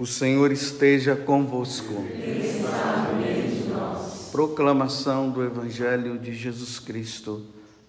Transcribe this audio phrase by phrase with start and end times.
[0.00, 1.92] O Senhor esteja convosco.
[4.32, 7.44] Proclamação do Evangelho de Jesus Cristo,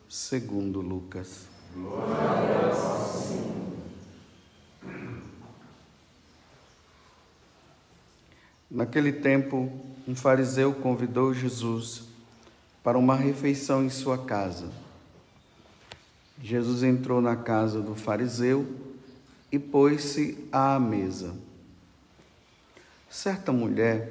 [0.10, 1.48] segundo Lucas.
[1.74, 3.72] Glória Senhor.
[8.70, 9.72] Naquele tempo,
[10.06, 12.04] um fariseu convidou Jesus
[12.84, 14.70] para uma refeição em sua casa.
[16.44, 18.68] Jesus entrou na casa do fariseu
[19.50, 21.50] e pôs-se à mesa.
[23.12, 24.10] Certa mulher,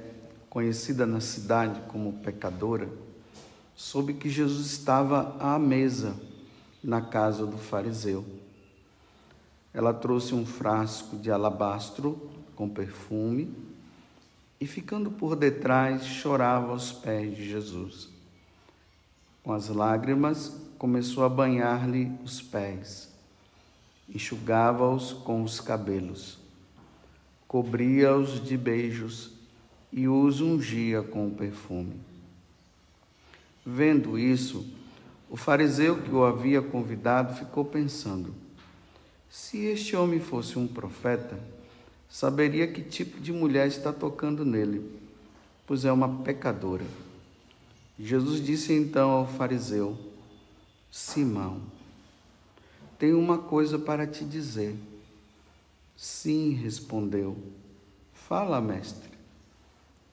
[0.51, 2.87] conhecida na cidade como pecadora,
[3.75, 6.15] soube que Jesus estava à mesa
[6.85, 8.23] na casa do fariseu.
[9.73, 13.51] Ela trouxe um frasco de alabastro com perfume
[14.61, 18.11] e, ficando por detrás, chorava aos pés de Jesus.
[19.43, 23.11] Com as lágrimas, começou a banhar-lhe os pés,
[24.11, 26.39] enxugava-os com os cabelos
[27.51, 29.33] cobria-os de beijos
[29.93, 31.97] e os ungia com perfume.
[33.67, 34.65] Vendo isso,
[35.29, 38.33] o fariseu que o havia convidado ficou pensando:
[39.29, 41.41] se este homem fosse um profeta,
[42.09, 44.89] saberia que tipo de mulher está tocando nele,
[45.67, 46.87] pois é uma pecadora.
[47.99, 49.99] Jesus disse então ao fariseu:
[50.89, 51.61] Simão,
[52.97, 54.77] tenho uma coisa para te dizer.
[56.01, 57.37] Sim, respondeu.
[58.11, 59.11] Fala, mestre.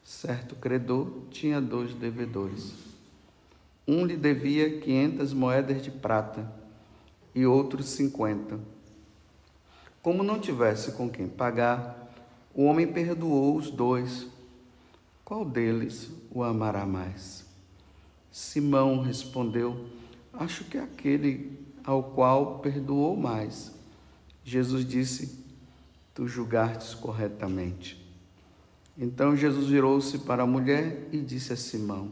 [0.04, 2.74] Certo credor tinha dois devedores.
[3.86, 6.52] Um lhe devia quinhentas moedas de prata
[7.34, 8.60] e outro cinquenta.
[10.02, 12.12] Como não tivesse com quem pagar,
[12.54, 14.26] o homem perdoou os dois.
[15.24, 17.46] Qual deles o amará mais?
[18.30, 19.86] Simão respondeu:
[20.34, 23.72] Acho que é aquele ao qual perdoou mais.
[24.44, 25.47] Jesus disse:
[26.18, 28.04] tu julgastes corretamente.
[28.98, 32.10] Então Jesus virou-se para a mulher e disse a Simão: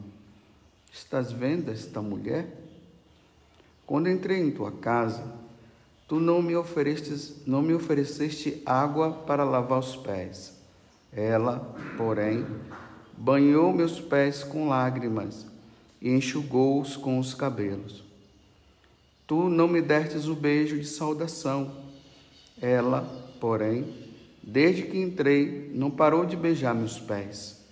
[0.92, 2.46] Estás vendo esta mulher?
[3.84, 5.24] Quando entrei em tua casa,
[6.06, 10.54] tu não me ofereceste, não me ofereceste água para lavar os pés.
[11.12, 12.46] Ela, porém,
[13.16, 15.48] banhou meus pés com lágrimas
[16.00, 18.04] e enxugou-os com os cabelos.
[19.26, 21.84] Tu não me destes o beijo de saudação.
[22.62, 23.86] Ela, porém,
[24.42, 27.64] desde que entrei, não parou de beijar meus pés.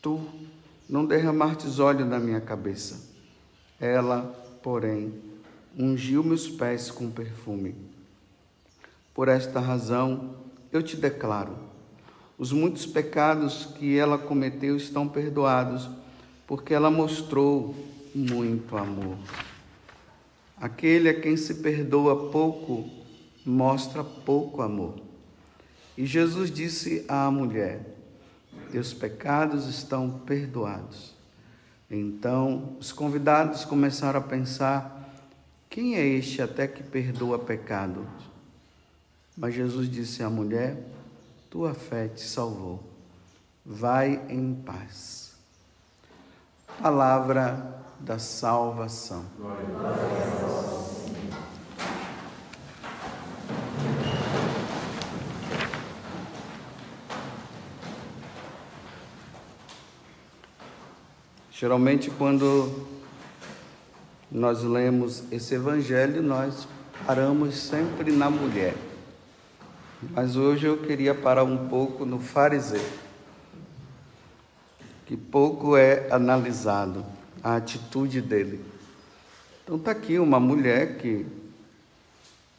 [0.00, 0.20] Tu
[0.88, 3.08] não derramastes óleo na minha cabeça.
[3.80, 4.22] Ela,
[4.62, 5.12] porém,
[5.78, 7.74] ungiu meus pés com perfume.
[9.14, 10.36] Por esta razão,
[10.72, 11.56] eu te declaro:
[12.38, 15.88] os muitos pecados que ela cometeu estão perdoados,
[16.46, 17.74] porque ela mostrou
[18.14, 19.16] muito amor.
[20.56, 22.88] Aquele a quem se perdoa pouco,
[23.44, 24.96] mostra pouco amor.
[25.96, 27.80] E Jesus disse à mulher:
[28.70, 31.14] Teus pecados estão perdoados.
[31.90, 34.98] Então os convidados começaram a pensar:
[35.70, 38.06] quem é este até que perdoa pecados?
[39.36, 40.76] Mas Jesus disse à mulher:
[41.50, 42.82] Tua fé te salvou.
[43.64, 45.34] Vai em paz.
[46.80, 49.24] Palavra da salvação.
[49.36, 49.92] Glória a
[50.40, 50.77] Deus.
[61.58, 62.86] Geralmente, quando
[64.30, 66.68] nós lemos esse evangelho, nós
[67.04, 68.76] paramos sempre na mulher.
[70.14, 72.80] Mas hoje eu queria parar um pouco no fariseu,
[75.04, 77.04] que pouco é analisado
[77.42, 78.64] a atitude dele.
[79.64, 81.26] Então está aqui uma mulher que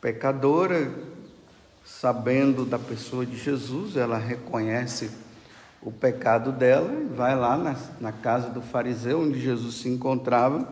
[0.01, 0.93] pecadora,
[1.85, 5.09] sabendo da pessoa de Jesus, ela reconhece
[5.81, 10.67] o pecado dela e vai lá na, na casa do fariseu, onde Jesus se encontrava,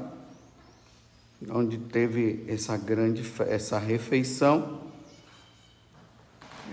[1.50, 4.81] onde teve essa grande essa refeição.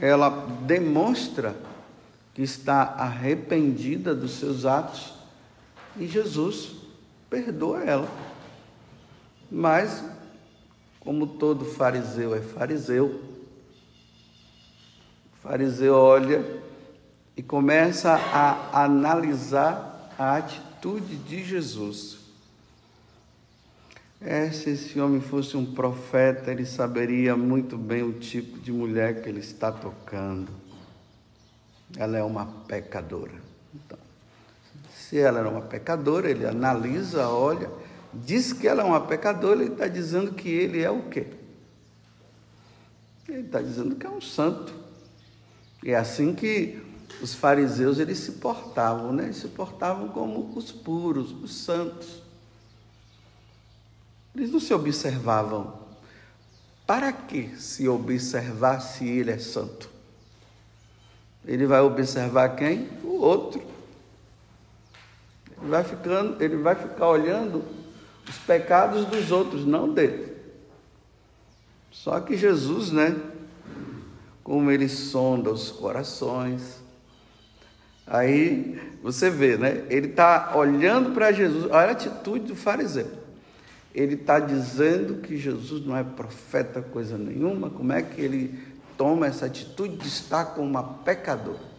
[0.01, 0.31] Ela
[0.63, 1.55] demonstra
[2.35, 5.15] que está arrependida dos seus atos
[5.97, 6.75] e Jesus
[7.31, 8.09] perdoa ela.
[9.49, 10.05] Mas,
[10.99, 13.23] como todo fariseu é fariseu,
[15.33, 16.65] o fariseu olha
[17.37, 22.19] e começa a analisar a atitude de Jesus.
[24.21, 29.21] É, se esse homem fosse um profeta, ele saberia muito bem o tipo de mulher
[29.21, 30.51] que ele está tocando.
[31.97, 33.35] Ela é uma pecadora.
[33.75, 33.99] Então,
[34.95, 37.71] se ela era uma pecadora, ele analisa, olha,
[38.13, 41.27] diz que ela é uma pecadora, ele está dizendo que ele é o quê?
[43.29, 44.73] Ele está dizendo que é um santo.
[45.85, 46.81] É assim que
[47.23, 49.25] os fariseus eles se portavam, né?
[49.25, 52.23] Eles se portavam como os puros, os santos.
[54.35, 55.85] Eles não se observavam.
[56.87, 59.89] Para que se observar se ele é santo?
[61.47, 62.89] Ele vai observar quem?
[63.03, 63.63] O outro.
[65.61, 67.65] Ele vai ficando, ele vai ficar olhando
[68.29, 70.35] os pecados dos outros, não dele.
[71.91, 73.17] Só que Jesus, né?
[74.43, 76.84] Como ele sonda os corações.
[78.07, 79.85] Aí você vê, né?
[79.89, 81.65] Ele está olhando para Jesus.
[81.67, 83.11] Olha a atitude do fariseu.
[83.95, 87.71] Ele está dizendo que Jesus não é profeta, coisa nenhuma.
[87.71, 88.59] Como é que ele
[88.99, 91.75] toma essa atitude de estar com uma pecadora?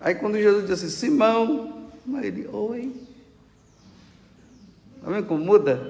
[0.00, 1.90] Aí quando Jesus diz assim, Simão,
[2.22, 2.92] ele, oi.
[4.96, 5.80] Está vendo como muda?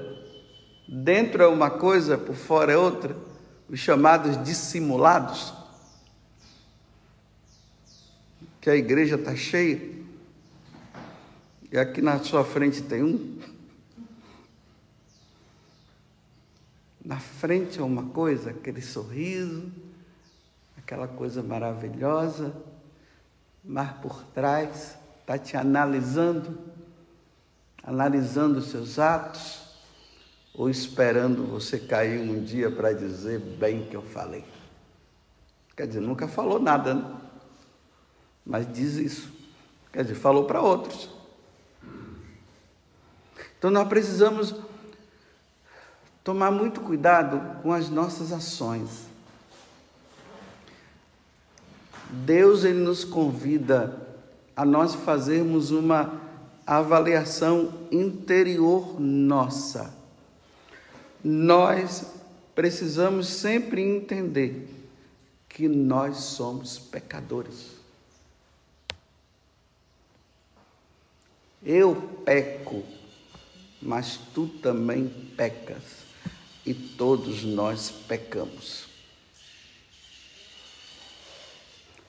[0.87, 3.17] Dentro é uma coisa, por fora é outra.
[3.69, 5.55] Os chamados dissimulados.
[8.61, 9.81] Que a igreja está cheia.
[11.73, 13.39] E aqui na sua frente tem um.
[17.05, 19.73] Na frente é uma coisa, aquele sorriso,
[20.77, 22.55] aquela coisa maravilhosa,
[23.65, 26.59] mas por trás está te analisando,
[27.83, 29.63] analisando os seus atos,
[30.53, 34.45] ou esperando você cair um dia para dizer bem que eu falei.
[35.77, 37.20] Quer dizer, nunca falou nada, né?
[38.51, 39.33] Mas diz isso.
[39.93, 41.09] Quer dizer, falou para outros.
[43.57, 44.55] Então nós precisamos
[46.25, 49.07] tomar muito cuidado com as nossas ações.
[52.11, 53.97] Deus ele nos convida
[54.57, 56.21] a nós fazermos uma
[56.67, 59.95] avaliação interior nossa.
[61.23, 62.05] Nós
[62.53, 64.69] precisamos sempre entender
[65.49, 67.80] que nós somos pecadores.
[71.65, 72.83] Eu peco,
[73.83, 75.83] mas tu também pecas
[76.65, 78.89] e todos nós pecamos.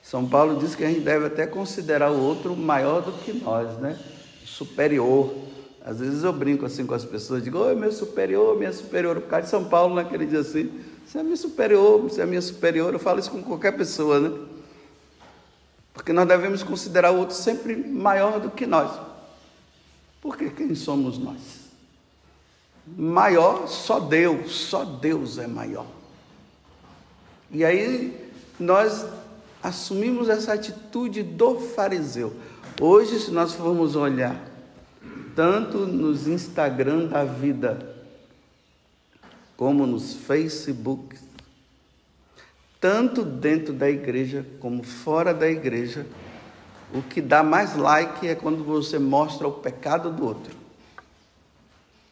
[0.02, 3.78] São Paulo diz que a gente deve até considerar o outro maior do que nós,
[3.78, 3.98] né?
[4.44, 5.34] Superior.
[5.84, 9.16] Às vezes eu brinco assim com as pessoas, digo, oi, meu superior, minha superior.
[9.16, 10.70] O cara de São Paulo, naquele dia assim,
[11.04, 12.92] você é meu superior, você é minha superior.
[12.92, 14.38] Eu falo isso com qualquer pessoa, né?
[15.92, 19.11] Porque nós devemos considerar o outro sempre maior do que nós.
[20.22, 21.62] Porque quem somos nós?
[22.96, 25.86] Maior só Deus, só Deus é maior.
[27.50, 29.04] E aí nós
[29.60, 32.32] assumimos essa atitude do fariseu.
[32.80, 34.48] Hoje, se nós formos olhar,
[35.34, 37.94] tanto nos Instagram da vida,
[39.56, 41.16] como nos Facebook,
[42.80, 46.06] tanto dentro da igreja como fora da igreja,
[46.94, 50.54] o que dá mais like é quando você mostra o pecado do outro.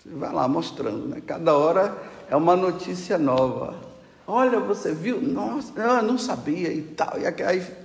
[0.03, 1.21] Você vai lá mostrando, né?
[1.27, 1.97] Cada hora
[2.29, 3.75] é uma notícia nova.
[4.27, 5.21] Olha, você viu?
[5.21, 7.19] Nossa, eu não sabia e tal.
[7.19, 7.27] E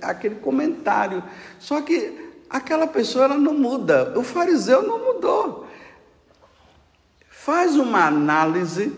[0.00, 1.22] aquele comentário.
[1.58, 4.16] Só que aquela pessoa ela não muda.
[4.16, 5.66] O fariseu não mudou.
[7.28, 8.96] Faz uma análise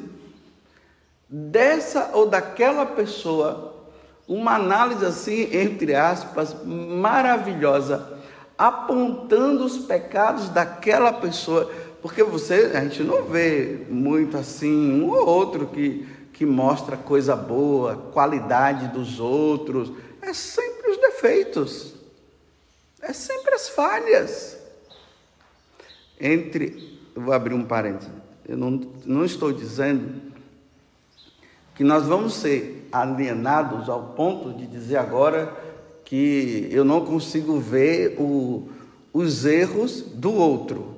[1.28, 3.67] dessa ou daquela pessoa,
[4.28, 8.18] uma análise assim, entre aspas, maravilhosa,
[8.56, 11.70] apontando os pecados daquela pessoa
[12.00, 17.34] porque você, a gente não vê muito assim, um ou outro que, que mostra coisa
[17.34, 19.90] boa, qualidade dos outros.
[20.22, 21.94] É sempre os defeitos.
[23.02, 24.56] É sempre as falhas.
[26.20, 28.10] Entre, eu vou abrir um parênteses,
[28.46, 28.70] eu não,
[29.04, 30.32] não estou dizendo
[31.76, 35.52] que nós vamos ser alienados ao ponto de dizer agora
[36.04, 38.68] que eu não consigo ver o,
[39.12, 40.96] os erros do outro.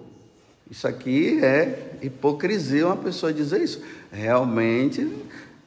[0.70, 3.82] Isso aqui é hipocrisia uma pessoa dizer isso.
[4.12, 5.10] Realmente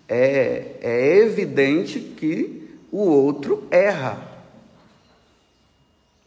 [0.08, 4.32] é, é evidente que o outro erra.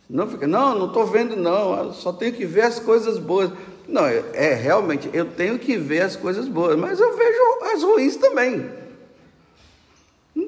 [0.08, 3.50] Não fica, não, não estou vendo, não, só tenho que ver as coisas boas.
[3.88, 7.40] Não, é, é realmente, eu tenho que ver as coisas boas, mas eu vejo
[7.72, 8.70] as ruins também.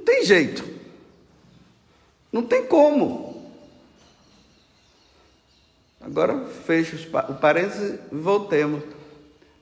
[0.09, 0.65] Tem jeito.
[2.33, 3.53] Não tem como.
[6.01, 6.97] Agora fecho
[7.29, 8.83] o parênteses e voltemos.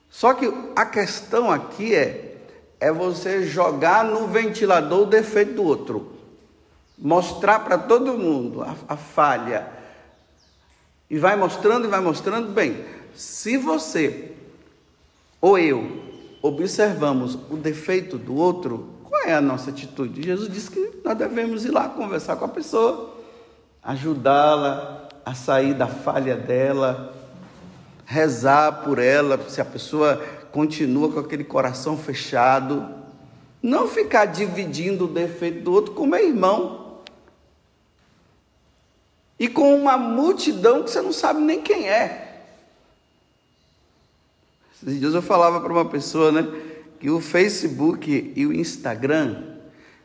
[0.09, 2.37] Só que a questão aqui é,
[2.79, 6.13] é você jogar no ventilador o defeito do outro.
[6.97, 9.69] Mostrar para todo mundo a, a falha.
[11.09, 12.53] E vai mostrando e vai mostrando.
[12.53, 14.31] Bem, se você
[15.41, 16.03] ou eu
[16.41, 18.96] observamos o defeito do outro,
[19.29, 20.23] é a nossa atitude?
[20.23, 23.17] Jesus disse que nós devemos ir lá conversar com a pessoa
[23.87, 27.13] ajudá-la a sair da falha dela,
[28.05, 30.17] rezar por ela, se a pessoa
[30.51, 32.85] continua com aquele coração fechado,
[33.63, 36.97] não ficar dividindo o defeito do outro como é irmão.
[39.39, 42.43] E com uma multidão que você não sabe nem quem é.
[44.75, 46.45] Esses dias eu falava para uma pessoa, né,
[46.99, 49.43] que o Facebook e o Instagram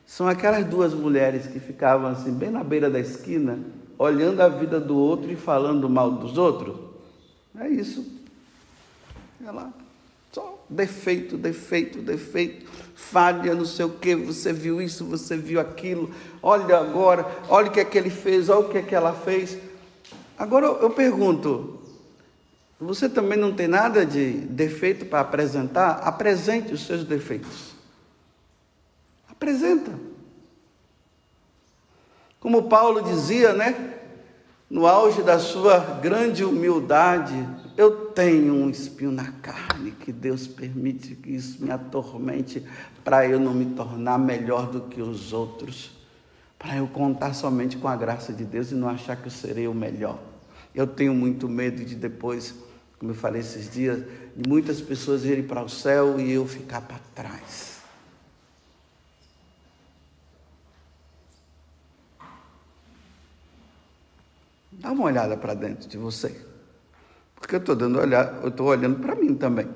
[0.06, 3.58] são aquelas duas mulheres que ficavam assim, bem na beira da esquina,
[3.98, 6.76] olhando a vida do outro e falando mal dos outros.
[7.58, 8.04] É isso.
[9.46, 9.72] É lá.
[10.32, 12.70] Só defeito, defeito, defeito.
[12.94, 14.14] Falha, não sei o que.
[14.14, 16.10] Você viu isso, você viu aquilo.
[16.42, 19.12] Olha agora, olha o que é que ele fez, olha o que é que ela
[19.12, 19.58] fez.
[20.38, 21.81] Agora eu pergunto:
[22.82, 26.00] você também não tem nada de defeito para apresentar?
[26.02, 27.72] Apresente os seus defeitos.
[29.28, 29.92] Apresenta.
[32.40, 33.98] Como Paulo dizia, né?
[34.68, 37.46] No auge da sua grande humildade,
[37.76, 42.66] eu tenho um espinho na carne que Deus permite que isso me atormente
[43.04, 45.92] para eu não me tornar melhor do que os outros,
[46.58, 49.68] para eu contar somente com a graça de Deus e não achar que eu serei
[49.68, 50.18] o melhor.
[50.74, 52.54] Eu tenho muito medo de depois
[53.02, 53.98] como eu falei esses dias,
[54.36, 57.78] de muitas pessoas irem para o céu e eu ficar para trás.
[64.70, 66.46] Dá uma olhada para dentro de você.
[67.34, 69.68] Porque eu estou dando olhar, eu estou olhando para mim também.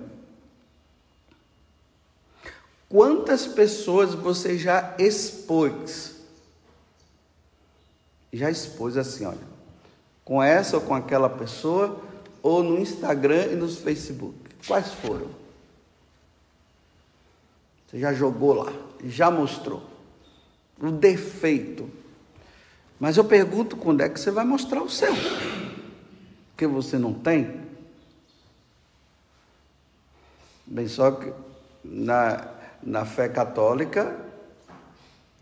[2.88, 6.14] Quantas pessoas você já expôs?
[8.33, 9.56] Já expôs assim, olha,
[10.25, 12.06] com essa ou com aquela pessoa,
[12.47, 14.38] ou no Instagram e no Facebook?
[14.69, 15.29] Quais foram?
[17.87, 18.73] Você já jogou lá,
[19.05, 19.83] já mostrou
[20.81, 21.91] o defeito.
[23.00, 25.12] Mas eu pergunto quando é que você vai mostrar o seu?
[26.50, 27.62] Porque você não tem?
[30.65, 31.33] Bem, só que
[31.85, 32.49] na,
[32.81, 34.17] na fé católica,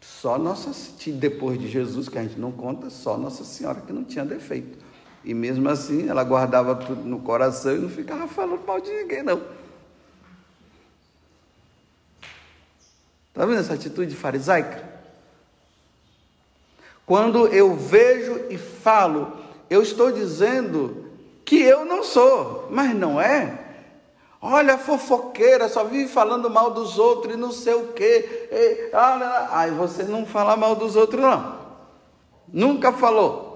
[0.01, 0.73] só Nossa
[1.13, 4.84] depois de Jesus, que a gente não conta, só Nossa Senhora que não tinha defeito.
[5.25, 9.23] E mesmo assim, ela guardava tudo no coração e não ficava falando mal de ninguém,
[9.23, 9.41] não.
[13.29, 14.95] Está vendo essa atitude farisaica?
[17.07, 19.33] Quando eu vejo e falo,
[19.69, 21.11] eu estou dizendo
[21.45, 23.61] que eu não sou, mas não é.
[24.41, 28.49] Olha, fofoqueira, só vive falando mal dos outros e não sei o quê.
[28.53, 31.59] E, ah, aí você não fala mal dos outros, não.
[32.47, 33.54] Nunca falou.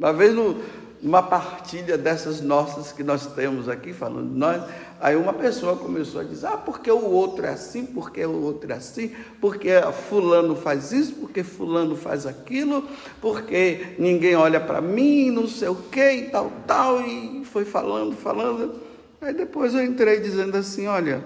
[0.00, 0.56] Uma vez no,
[1.02, 4.62] numa partilha dessas nossas que nós temos aqui, falando de nós,
[4.98, 8.72] aí uma pessoa começou a dizer, ah, porque o outro é assim, porque o outro
[8.72, 9.68] é assim, porque
[10.08, 12.88] fulano faz isso, porque fulano faz aquilo,
[13.20, 18.16] porque ninguém olha para mim, não sei o que e tal, tal, e foi falando,
[18.16, 18.80] falando.
[19.20, 21.22] Aí depois eu entrei dizendo assim, olha,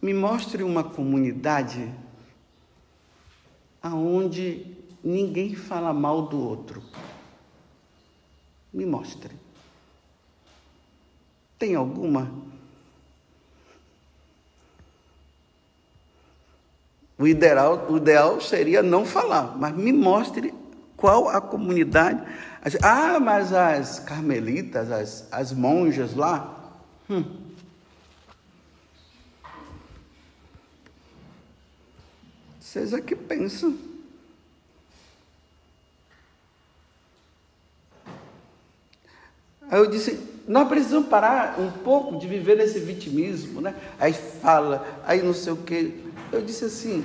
[0.00, 1.92] me mostre uma comunidade
[3.82, 6.82] aonde ninguém fala mal do outro.
[8.72, 9.34] Me mostre.
[11.58, 12.30] Tem alguma?
[17.18, 20.54] O ideal, o ideal seria não falar, mas me mostre
[20.96, 22.22] qual a comunidade.
[22.82, 26.72] Ah, mas as carmelitas, as, as monjas lá.
[27.10, 27.50] Hum.
[32.58, 33.89] Vocês é que pensam.
[39.70, 43.74] Aí eu disse, nós precisamos parar um pouco de viver nesse vitimismo, né?
[43.98, 45.94] Aí fala, aí não sei o quê.
[46.32, 47.04] Eu disse assim,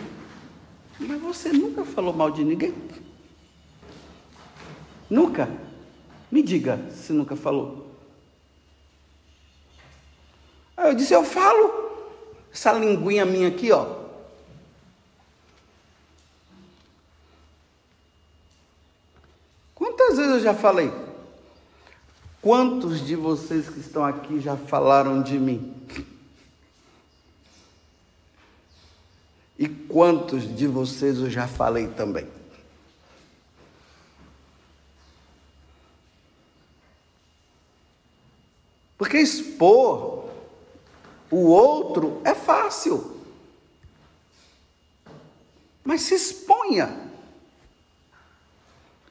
[1.00, 2.74] mas você nunca falou mal de ninguém?
[5.08, 5.48] Nunca?
[6.32, 7.92] Me diga se nunca falou.
[10.76, 11.86] Aí eu disse, eu falo.
[12.52, 14.06] Essa linguinha minha aqui, ó.
[19.76, 21.05] Quantas vezes eu já falei?
[22.46, 25.76] Quantos de vocês que estão aqui já falaram de mim?
[29.58, 32.28] E quantos de vocês eu já falei também?
[38.96, 40.30] Porque expor
[41.32, 43.22] o outro é fácil.
[45.84, 46.96] Mas se exponha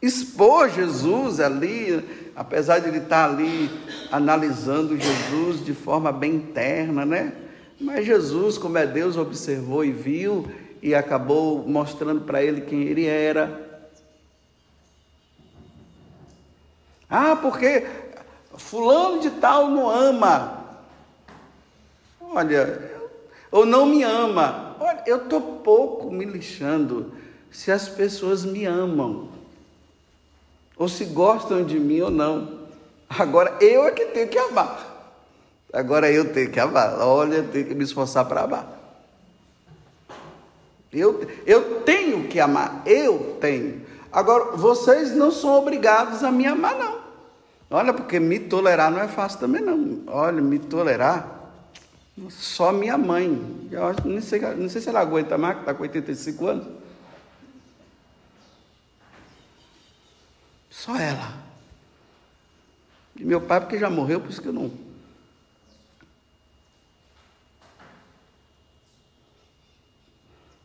[0.04, 3.70] expor Jesus ali, apesar de ele estar ali
[4.10, 7.32] analisando Jesus de forma bem interna, né?
[7.80, 10.50] Mas Jesus, como é Deus, observou e viu
[10.82, 13.62] e acabou mostrando para ele quem ele era.
[17.08, 17.86] Ah, porque
[18.56, 20.64] fulano de tal não ama.
[22.20, 22.92] Olha,
[23.50, 24.76] ou não me ama.
[24.80, 27.12] Olha, eu tô pouco me lixando
[27.50, 29.28] se as pessoas me amam
[30.76, 32.64] ou se gostam de mim ou não.
[33.08, 34.92] Agora eu é que tenho que amar.
[35.72, 36.98] Agora eu tenho que amar.
[37.00, 38.84] Olha, eu tenho que me esforçar para amar.
[40.92, 43.82] Eu, eu tenho que amar, eu tenho.
[44.12, 46.98] Agora, vocês não são obrigados a me amar, não.
[47.68, 50.02] Olha, porque me tolerar não é fácil também, não.
[50.06, 51.50] Olha, me tolerar,
[52.30, 53.68] só minha mãe.
[53.72, 56.66] Eu não, sei, não sei se ela aguenta mais, que está com 85 anos.
[60.84, 61.32] Só ela.
[63.16, 64.70] E meu pai, porque já morreu, por isso que eu não.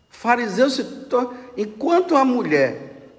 [0.09, 0.85] Fariseu se.
[1.55, 3.13] Enquanto a mulher,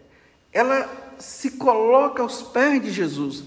[0.52, 3.44] ela se coloca aos pés de Jesus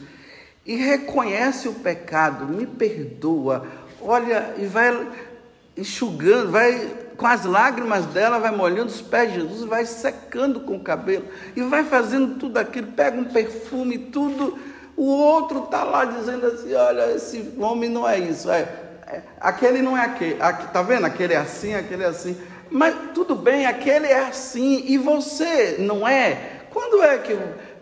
[0.65, 3.67] e reconhece o pecado, me perdoa,
[4.01, 5.29] olha, e vai
[5.77, 10.75] enxugando, vai com as lágrimas dela, vai molhando os pés de Jesus, vai secando com
[10.75, 11.23] o cabelo,
[11.55, 14.59] e vai fazendo tudo aquilo, pega um perfume, tudo.
[14.97, 18.67] O outro está lá dizendo assim: olha, esse homem não é isso, é,
[19.07, 21.05] é aquele não é aquele, aqui, tá vendo?
[21.05, 22.35] Aquele é assim, aquele é assim.
[22.69, 26.65] Mas tudo bem, aquele é assim, e você não é?
[26.71, 27.39] Quando é que,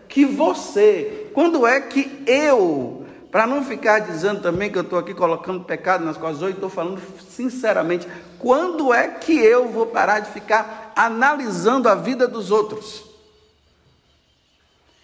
[0.07, 3.00] que você, quando é que eu
[3.31, 6.69] para não ficar dizendo também que eu estou aqui colocando pecado nas coisas hoje, estou
[6.69, 8.05] falando sinceramente,
[8.38, 13.05] quando é que eu vou parar de ficar analisando a vida dos outros?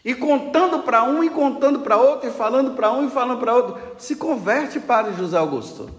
[0.03, 3.55] E contando para um e contando para outro, e falando para um e falando para
[3.55, 3.77] outro.
[3.97, 5.89] Se converte para José Augusto.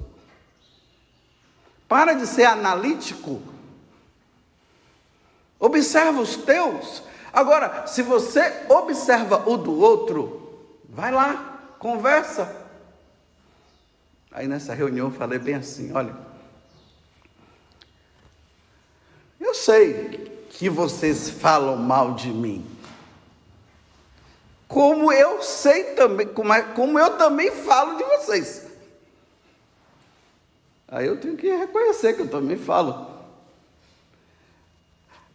[1.86, 3.40] Para de ser analítico.
[5.58, 7.02] Observa os teus.
[7.32, 12.66] Agora, se você observa o do outro, vai lá, conversa.
[14.30, 16.14] Aí nessa reunião eu falei bem assim: olha,
[19.40, 22.64] eu sei que vocês falam mal de mim,
[24.66, 28.66] como eu sei também, como, é, como eu também falo de vocês.
[30.86, 33.18] Aí eu tenho que reconhecer que eu também falo.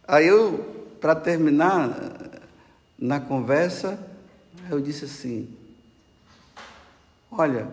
[0.06, 1.96] Aí eu, para terminar
[2.98, 3.98] na conversa,
[4.70, 5.63] eu disse assim:
[7.36, 7.68] Olha,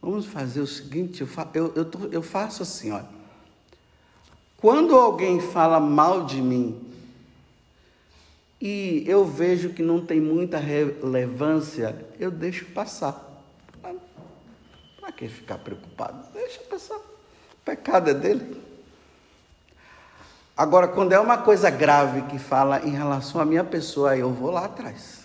[0.00, 3.08] vamos fazer o seguinte: eu, fa eu, eu, eu faço assim, olha.
[4.58, 6.90] Quando alguém fala mal de mim
[8.60, 13.30] e eu vejo que não tem muita relevância, eu deixo passar.
[15.00, 16.32] Para que ficar preocupado?
[16.32, 16.96] Deixa passar.
[16.96, 18.62] O pecado é dele.
[20.56, 24.50] Agora, quando é uma coisa grave que fala em relação à minha pessoa, eu vou
[24.50, 25.23] lá atrás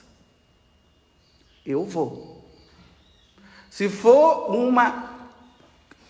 [1.70, 2.44] eu vou.
[3.70, 5.18] Se for uma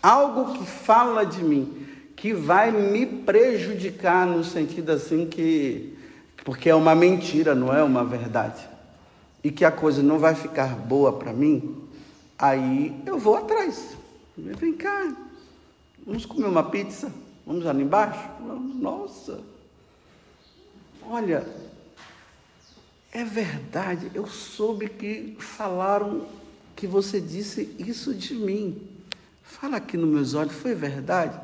[0.02, 5.98] algo que fala de mim, que vai me prejudicar no sentido assim que
[6.44, 8.68] porque é uma mentira, não é uma verdade.
[9.44, 11.88] E que a coisa não vai ficar boa para mim,
[12.38, 13.98] aí eu vou atrás.
[14.38, 15.14] Vem cá.
[16.06, 17.12] Vamos comer uma pizza?
[17.46, 18.28] Vamos ali embaixo?
[18.80, 19.42] Nossa.
[21.08, 21.46] Olha,
[23.12, 26.28] é verdade, eu soube que falaram
[26.76, 28.88] que você disse isso de mim.
[29.44, 31.40] Fala aqui nos meus olhos, foi verdade?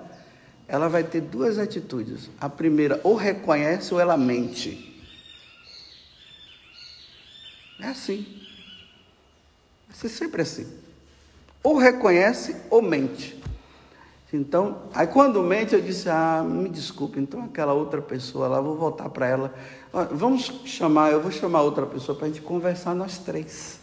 [0.67, 2.29] Ela vai ter duas atitudes.
[2.39, 4.95] A primeira, ou reconhece ou ela mente.
[7.79, 8.25] É assim.
[9.87, 10.67] Vai ser sempre assim.
[11.63, 13.37] Ou reconhece ou mente.
[14.35, 18.75] Então, aí quando mente, eu disse: Ah, me desculpe, então aquela outra pessoa lá, vou
[18.75, 19.53] voltar para ela.
[20.11, 23.79] Vamos chamar, eu vou chamar outra pessoa para a gente conversar nós três.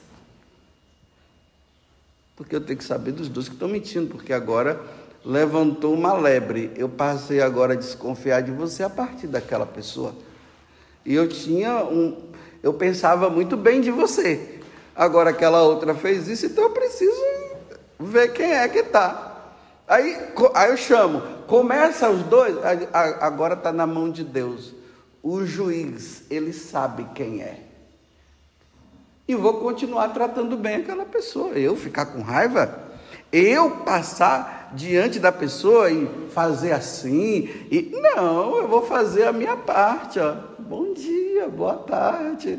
[2.37, 4.81] Porque eu tenho que saber dos dois que estão mentindo, porque agora
[5.25, 6.71] levantou uma lebre.
[6.77, 10.15] Eu passei agora a desconfiar de você a partir daquela pessoa.
[11.05, 12.17] E eu tinha um.
[12.63, 14.61] Eu pensava muito bem de você.
[14.95, 17.21] Agora aquela outra fez isso, então eu preciso
[17.99, 19.32] ver quem é que está.
[19.87, 20.17] Aí,
[20.55, 22.57] aí eu chamo, começa os dois,
[23.21, 24.75] agora está na mão de Deus.
[25.23, 27.61] O juiz, ele sabe quem é.
[29.27, 31.53] E vou continuar tratando bem aquela pessoa.
[31.53, 32.83] Eu ficar com raiva,
[33.33, 39.57] eu passar diante da pessoa e fazer assim, e não, eu vou fazer a minha
[39.57, 40.35] parte, ó.
[40.59, 42.59] Bom dia, boa tarde.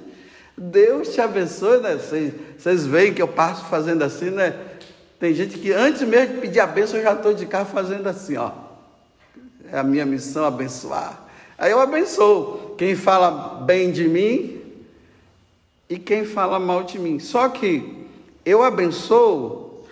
[0.55, 1.95] Deus te abençoe, né?
[1.97, 4.55] Vocês, vocês veem que eu passo fazendo assim, né?
[5.23, 8.07] Tem gente que antes mesmo de pedir a bênção, eu já estou de cá fazendo
[8.07, 8.51] assim, ó.
[9.71, 11.17] É a minha missão abençoar.
[11.57, 12.75] Aí eu abençoo.
[12.77, 14.62] Quem fala bem de mim
[15.88, 17.19] e quem fala mal de mim.
[17.19, 18.05] Só que
[18.45, 19.86] eu abençoo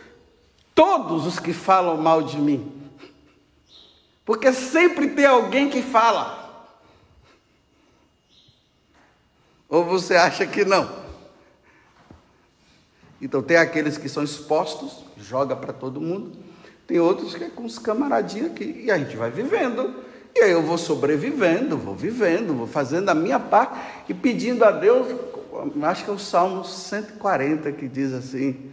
[0.76, 2.70] todos os que falam mal de mim.
[4.26, 6.68] Porque sempre tem alguém que fala.
[9.70, 11.01] Ou você acha que não?
[13.32, 16.34] Então tem aqueles que são expostos, joga para todo mundo.
[16.86, 18.84] Tem outros que é com os camaradinhos aqui.
[18.84, 19.96] E a gente vai vivendo.
[20.36, 24.72] E aí eu vou sobrevivendo, vou vivendo, vou fazendo a minha parte e pedindo a
[24.72, 25.18] Deus.
[25.82, 28.70] Acho que é o Salmo 140 que diz assim: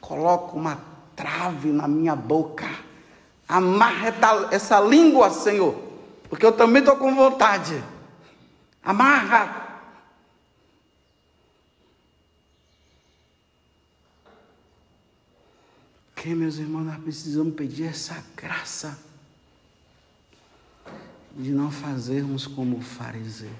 [0.00, 0.78] coloca uma
[1.16, 2.68] trave na minha boca,
[3.48, 4.14] amarra
[4.52, 5.74] essa língua, Senhor,
[6.30, 7.82] porque eu também estou com vontade.
[8.84, 9.65] Amarra,
[16.26, 18.98] Porque, meus irmãos, nós precisamos pedir essa graça
[21.36, 23.52] de não fazermos como o fariseu.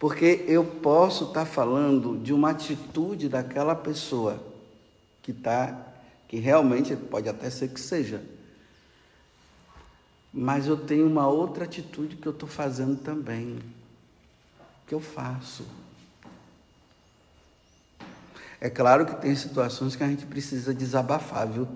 [0.00, 4.42] Porque eu posso estar falando de uma atitude daquela pessoa
[5.20, 5.86] que está,
[6.26, 8.24] que realmente pode até ser que seja.
[10.32, 13.58] Mas eu tenho uma outra atitude que eu estou fazendo também.
[14.86, 15.66] Que eu faço.
[18.64, 21.68] É claro que tem situações que a gente precisa desabafar, viu?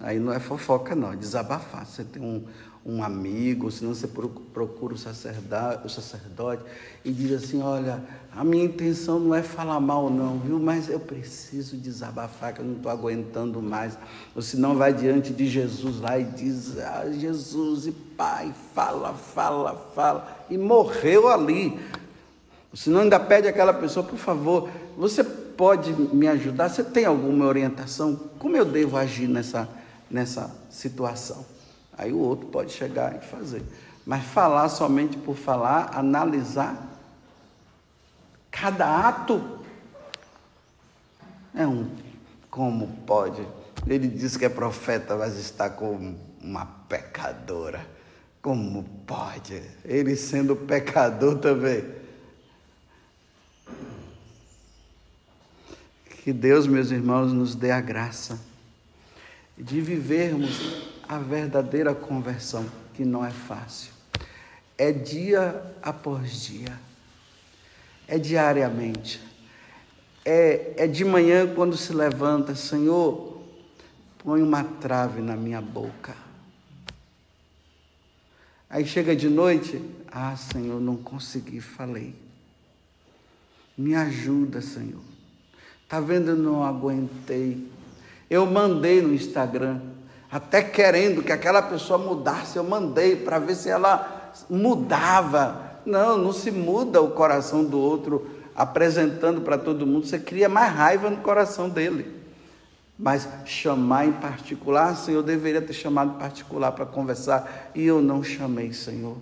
[0.00, 1.84] Aí não é fofoca, não, é desabafar.
[1.84, 2.42] Você tem um,
[2.86, 6.62] um amigo, senão você procura o sacerdote, o sacerdote
[7.04, 8.02] e diz assim: Olha,
[8.34, 10.58] a minha intenção não é falar mal, não, viu?
[10.58, 13.98] Mas eu preciso desabafar, que eu não estou aguentando mais.
[14.34, 19.90] Ou senão vai diante de Jesus lá e diz: ah, Jesus e Pai, fala, fala,
[19.94, 20.46] fala.
[20.48, 21.78] E morreu ali.
[22.74, 26.68] Senão ainda pede aquela pessoa, por favor, você pode me ajudar?
[26.68, 28.16] Você tem alguma orientação?
[28.38, 29.68] Como eu devo agir nessa,
[30.10, 31.44] nessa situação?
[31.96, 33.62] Aí o outro pode chegar e fazer.
[34.06, 36.90] Mas falar somente por falar, analisar
[38.50, 39.60] cada ato
[41.54, 41.90] é um
[42.50, 43.46] como pode.
[43.86, 47.84] Ele diz que é profeta, mas está com uma pecadora.
[48.40, 49.62] Como pode?
[49.84, 52.01] Ele sendo pecador também.
[56.22, 58.38] Que Deus, meus irmãos, nos dê a graça
[59.58, 63.92] de vivermos a verdadeira conversão, que não é fácil.
[64.78, 66.78] É dia após dia,
[68.06, 69.20] é diariamente,
[70.24, 73.42] é, é de manhã quando se levanta, Senhor,
[74.18, 76.14] põe uma trave na minha boca.
[78.70, 82.14] Aí chega de noite, ah, Senhor, não consegui, falei.
[83.76, 85.11] Me ajuda, Senhor.
[85.92, 86.34] Tá vendo?
[86.34, 87.70] Não aguentei.
[88.30, 89.78] Eu mandei no Instagram,
[90.30, 95.80] até querendo que aquela pessoa mudasse, eu mandei para ver se ela mudava.
[95.84, 98.26] Não, não se muda o coração do outro
[98.56, 102.10] apresentando para todo mundo, você cria mais raiva no coração dele.
[102.98, 108.00] Mas chamar em particular, Senhor, eu deveria ter chamado em particular para conversar e eu
[108.00, 109.18] não chamei, Senhor.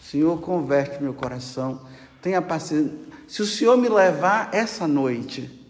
[0.00, 1.82] Senhor, converte meu coração,
[2.22, 2.94] tenha paciência.
[3.28, 5.65] Se o Senhor me levar essa noite,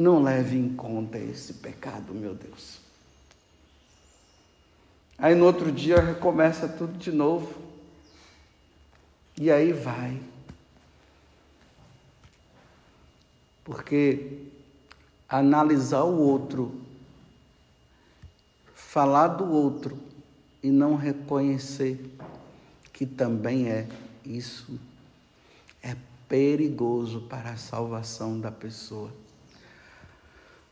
[0.00, 2.78] não leve em conta esse pecado, meu Deus.
[5.18, 7.54] Aí no outro dia recomeça tudo de novo.
[9.36, 10.20] E aí vai.
[13.62, 14.46] Porque
[15.28, 16.80] analisar o outro,
[18.74, 19.98] falar do outro
[20.62, 22.16] e não reconhecer
[22.92, 23.88] que também é
[24.24, 24.78] isso,
[25.82, 25.96] é
[26.28, 29.19] perigoso para a salvação da pessoa.